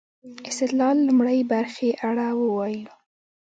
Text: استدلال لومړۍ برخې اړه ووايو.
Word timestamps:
استدلال 0.49 0.97
لومړۍ 1.07 1.39
برخې 1.51 1.89
اړه 2.07 2.27
ووايو. 2.39 2.91